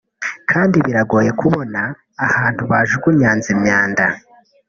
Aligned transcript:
kandi 0.51 0.75
biragoye 0.85 1.29
kubona 1.41 1.81
ahantu 2.27 2.61
bajugunyanze 2.71 3.47
imyanda 3.55 4.05